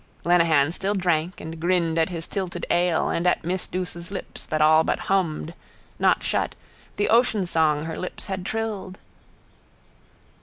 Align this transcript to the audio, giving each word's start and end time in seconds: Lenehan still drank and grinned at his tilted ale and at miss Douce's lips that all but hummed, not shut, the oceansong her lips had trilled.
Lenehan 0.23 0.71
still 0.71 0.95
drank 0.95 1.39
and 1.39 1.59
grinned 1.59 1.95
at 1.99 2.09
his 2.09 2.27
tilted 2.27 2.65
ale 2.71 3.09
and 3.09 3.27
at 3.27 3.43
miss 3.43 3.67
Douce's 3.67 4.09
lips 4.09 4.43
that 4.47 4.59
all 4.59 4.83
but 4.83 4.97
hummed, 5.01 5.53
not 5.99 6.23
shut, 6.23 6.55
the 6.95 7.07
oceansong 7.07 7.85
her 7.85 7.99
lips 7.99 8.25
had 8.25 8.43
trilled. 8.43 8.97